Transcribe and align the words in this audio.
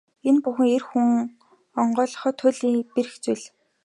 Энэ 0.27 0.41
бүхэн 0.43 0.67
эр 0.75 0.83
хүн 0.89 1.09
ойлгоход 1.81 2.35
туйлын 2.39 2.75
бэрх 2.93 3.13
зүйл. 3.23 3.43